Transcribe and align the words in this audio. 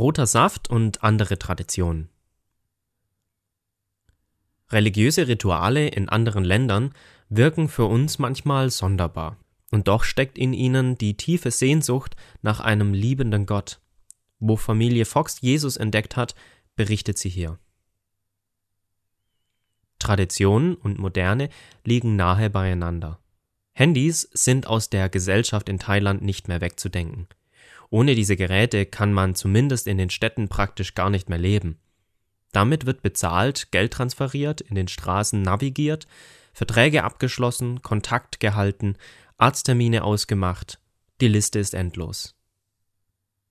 Roter 0.00 0.26
Saft 0.26 0.70
und 0.70 1.04
andere 1.04 1.38
Traditionen. 1.38 2.08
Religiöse 4.70 5.28
Rituale 5.28 5.88
in 5.88 6.08
anderen 6.08 6.42
Ländern 6.42 6.94
wirken 7.28 7.68
für 7.68 7.84
uns 7.84 8.18
manchmal 8.18 8.70
sonderbar, 8.70 9.36
und 9.70 9.88
doch 9.88 10.04
steckt 10.04 10.38
in 10.38 10.54
ihnen 10.54 10.96
die 10.96 11.18
tiefe 11.18 11.50
Sehnsucht 11.50 12.16
nach 12.40 12.60
einem 12.60 12.94
liebenden 12.94 13.44
Gott. 13.44 13.78
Wo 14.38 14.56
Familie 14.56 15.04
Fox 15.04 15.42
Jesus 15.42 15.76
entdeckt 15.76 16.16
hat, 16.16 16.34
berichtet 16.76 17.18
sie 17.18 17.28
hier. 17.28 17.58
Tradition 19.98 20.76
und 20.76 20.98
Moderne 20.98 21.50
liegen 21.84 22.16
nahe 22.16 22.48
beieinander. 22.48 23.18
Handys 23.74 24.22
sind 24.32 24.66
aus 24.66 24.88
der 24.88 25.10
Gesellschaft 25.10 25.68
in 25.68 25.78
Thailand 25.78 26.22
nicht 26.22 26.48
mehr 26.48 26.62
wegzudenken. 26.62 27.28
Ohne 27.90 28.14
diese 28.14 28.36
Geräte 28.36 28.86
kann 28.86 29.12
man 29.12 29.34
zumindest 29.34 29.88
in 29.88 29.98
den 29.98 30.10
Städten 30.10 30.48
praktisch 30.48 30.94
gar 30.94 31.10
nicht 31.10 31.28
mehr 31.28 31.38
leben. 31.38 31.78
Damit 32.52 32.86
wird 32.86 33.02
bezahlt, 33.02 33.70
Geld 33.72 33.92
transferiert, 33.92 34.60
in 34.60 34.76
den 34.76 34.88
Straßen 34.88 35.42
navigiert, 35.42 36.06
Verträge 36.52 37.04
abgeschlossen, 37.04 37.82
Kontakt 37.82 38.40
gehalten, 38.40 38.96
Arzttermine 39.38 40.04
ausgemacht. 40.04 40.80
Die 41.20 41.28
Liste 41.28 41.58
ist 41.58 41.74
endlos. 41.74 42.36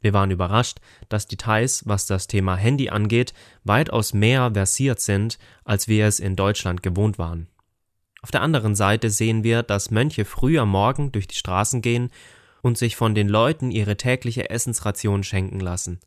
Wir 0.00 0.12
waren 0.12 0.30
überrascht, 0.30 0.78
dass 1.08 1.26
die 1.26 1.36
Thais, 1.36 1.82
was 1.86 2.06
das 2.06 2.28
Thema 2.28 2.56
Handy 2.56 2.88
angeht, 2.88 3.34
weitaus 3.64 4.14
mehr 4.14 4.52
versiert 4.52 5.00
sind, 5.00 5.38
als 5.64 5.88
wir 5.88 6.06
es 6.06 6.20
in 6.20 6.36
Deutschland 6.36 6.82
gewohnt 6.82 7.18
waren. 7.18 7.48
Auf 8.22 8.30
der 8.30 8.42
anderen 8.42 8.74
Seite 8.74 9.10
sehen 9.10 9.42
wir, 9.42 9.62
dass 9.62 9.90
Mönche 9.90 10.24
früh 10.24 10.58
am 10.58 10.70
Morgen 10.70 11.12
durch 11.12 11.26
die 11.26 11.36
Straßen 11.36 11.82
gehen 11.82 12.10
und 12.62 12.78
sich 12.78 12.96
von 12.96 13.14
den 13.14 13.28
Leuten 13.28 13.70
ihre 13.70 13.96
tägliche 13.96 14.50
Essensration 14.50 15.24
schenken 15.24 15.60
lassen. 15.60 16.00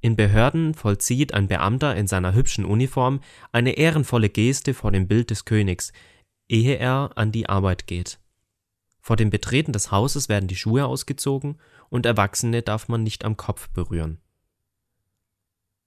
In 0.00 0.16
Behörden 0.16 0.74
vollzieht 0.74 1.32
ein 1.32 1.48
Beamter 1.48 1.96
in 1.96 2.06
seiner 2.06 2.34
hübschen 2.34 2.64
Uniform 2.64 3.20
eine 3.52 3.72
ehrenvolle 3.72 4.28
Geste 4.28 4.74
vor 4.74 4.92
dem 4.92 5.08
Bild 5.08 5.30
des 5.30 5.44
Königs, 5.44 5.92
ehe 6.48 6.76
er 6.76 7.12
an 7.16 7.32
die 7.32 7.48
Arbeit 7.48 7.86
geht. 7.86 8.18
Vor 9.00 9.16
dem 9.16 9.30
Betreten 9.30 9.72
des 9.72 9.90
Hauses 9.90 10.28
werden 10.28 10.46
die 10.48 10.56
Schuhe 10.56 10.84
ausgezogen 10.84 11.58
und 11.88 12.06
Erwachsene 12.06 12.62
darf 12.62 12.88
man 12.88 13.02
nicht 13.02 13.24
am 13.24 13.36
Kopf 13.36 13.68
berühren. 13.70 14.18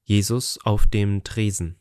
Jesus 0.04 0.60
auf 0.64 0.88
dem 0.88 1.24
Tresen 1.24 1.78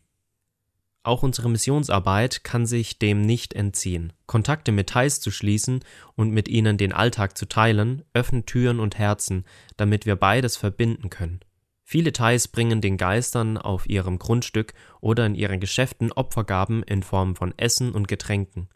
auch 1.07 1.23
unsere 1.23 1.49
Missionsarbeit 1.49 2.45
kann 2.45 2.67
sich 2.67 2.99
dem 2.99 3.23
nicht 3.23 3.55
entziehen. 3.55 4.13
Kontakte 4.27 4.73
mit 4.73 4.91
Thais 4.91 5.21
zu 5.21 5.31
schließen 5.31 5.81
und 6.15 6.31
mit 6.31 6.49
ihnen 6.49 6.79
den 6.79 6.93
Alltag 6.93 7.37
zu 7.39 7.47
teilen, 7.47 8.03
öffnet 8.13 8.47
Türen 8.47 8.81
und 8.81 8.99
Herzen, 8.99 9.45
damit 9.77 10.07
wir 10.07 10.17
beides 10.17 10.57
verbinden 10.57 11.11
können. 11.11 11.41
Viele 11.83 12.13
Thais 12.13 12.49
bringen 12.49 12.81
den 12.81 12.97
Geistern 12.97 13.59
auf 13.59 13.89
ihrem 13.89 14.19
Grundstück 14.19 14.75
oder 15.01 15.25
in 15.25 15.37
ihren 15.37 15.61
Geschäften 15.61 16.11
Opfergaben 16.11 16.83
in 16.83 17.05
Form 17.05 17.37
von 17.37 17.55
Essen 17.57 17.93
und 17.93 18.09
Getränken. 18.09 18.69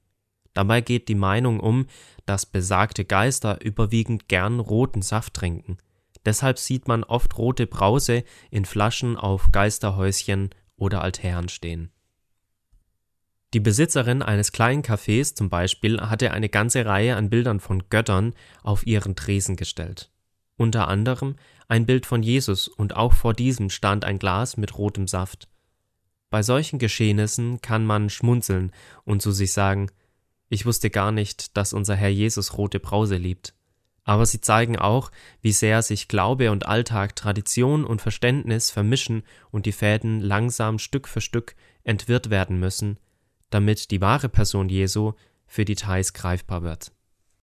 Dabei 0.55 0.81
geht 0.81 1.08
die 1.08 1.17
Meinung 1.17 1.58
um, 1.58 1.86
dass 2.27 2.47
besagte 2.47 3.05
Geister 3.05 3.61
überwiegend 3.64 4.28
gern 4.28 4.61
roten 4.61 5.03
Saft 5.03 5.34
trinken. 5.34 5.78
Deshalb 6.25 6.58
sieht 6.58 6.86
man 6.86 7.03
oft 7.03 7.36
rote 7.39 7.67
Brause 7.67 8.25
in 8.51 8.64
Flaschen 8.64 9.17
auf 9.17 9.51
Geisterhäuschen 9.51 10.51
oder 10.77 11.03
Altären 11.03 11.48
stehen. 11.48 11.91
Die 13.53 13.61
Besitzerin 13.61 14.23
eines 14.23 14.53
kleinen 14.53 14.83
Cafés 14.83 15.34
zum 15.34 15.51
Beispiel 15.51 16.01
hatte 16.01 16.31
eine 16.31 16.48
ganze 16.48 16.87
Reihe 16.87 17.17
an 17.17 17.31
Bildern 17.31 17.59
von 17.59 17.89
Göttern 17.91 18.34
auf 18.62 18.87
ihren 18.87 19.17
Tresen 19.17 19.57
gestellt. 19.57 20.11
Unter 20.57 20.87
anderem 20.87 21.34
ein 21.67 21.84
Bild 21.84 22.07
von 22.07 22.23
Jesus 22.23 22.69
und 22.69 22.95
auch 22.95 23.12
vor 23.12 23.34
diesem 23.34 23.70
stand 23.70 24.05
ein 24.05 24.19
Glas 24.19 24.57
mit 24.57 24.79
rotem 24.79 25.09
Saft. 25.09 25.48
Bei 26.29 26.42
solchen 26.42 26.79
Geschehnissen 26.79 27.61
kann 27.61 27.84
man 27.84 28.09
schmunzeln 28.09 28.70
und 29.05 29.20
zu 29.20 29.33
sich 29.33 29.53
sagen, 29.53 29.91
ich 30.48 30.64
wusste 30.64 30.91
gar 30.91 31.11
nicht, 31.11 31.57
dass 31.57 31.73
unser 31.73 31.97
Herr 31.97 32.08
Jesus 32.08 32.57
rote 32.57 32.79
Brause 32.79 33.17
liebt. 33.17 33.55
Aber 34.05 34.27
sie 34.27 34.41
zeigen 34.41 34.79
auch, 34.79 35.11
wie 35.41 35.53
sehr 35.53 35.83
sich 35.83 36.08
Glaube 36.08 36.53
und 36.53 36.67
Alltag, 36.67 37.17
Tradition 37.17 37.85
und 37.85 38.01
Verständnis 38.01 38.70
vermischen 38.70 39.24
und 39.51 39.67
die 39.67 39.73
Fäden 39.73 40.20
langsam 40.20 40.79
Stück 40.79 41.08
für 41.08 41.20
Stück 41.20 41.57
entwirrt 41.83 42.30
werden 42.30 42.58
müssen, 42.58 42.98
damit 43.50 43.90
die 43.90 44.00
wahre 44.00 44.28
Person 44.28 44.68
Jesu 44.68 45.12
für 45.46 45.64
die 45.64 45.74
Thais 45.74 46.12
greifbar 46.12 46.62
wird 46.62 46.92